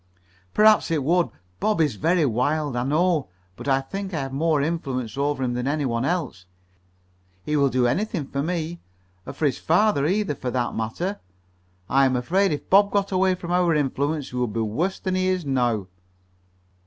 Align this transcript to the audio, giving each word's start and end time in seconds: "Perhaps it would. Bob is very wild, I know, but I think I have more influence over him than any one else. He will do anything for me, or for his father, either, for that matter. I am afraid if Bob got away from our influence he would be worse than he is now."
"Perhaps 0.55 0.89
it 0.89 1.03
would. 1.03 1.29
Bob 1.59 1.79
is 1.79 1.93
very 1.95 2.25
wild, 2.25 2.75
I 2.75 2.83
know, 2.83 3.27
but 3.55 3.67
I 3.67 3.81
think 3.81 4.15
I 4.15 4.21
have 4.21 4.33
more 4.33 4.59
influence 4.59 5.15
over 5.15 5.43
him 5.43 5.53
than 5.53 5.67
any 5.67 5.85
one 5.85 6.05
else. 6.05 6.47
He 7.43 7.55
will 7.55 7.69
do 7.69 7.85
anything 7.85 8.25
for 8.25 8.41
me, 8.41 8.81
or 9.27 9.33
for 9.33 9.45
his 9.45 9.59
father, 9.59 10.07
either, 10.07 10.33
for 10.33 10.49
that 10.49 10.73
matter. 10.73 11.19
I 11.87 12.05
am 12.07 12.15
afraid 12.15 12.51
if 12.51 12.67
Bob 12.67 12.89
got 12.91 13.11
away 13.11 13.35
from 13.35 13.51
our 13.51 13.75
influence 13.75 14.31
he 14.31 14.37
would 14.37 14.53
be 14.53 14.61
worse 14.61 14.97
than 14.97 15.13
he 15.13 15.27
is 15.27 15.45
now." 15.45 15.85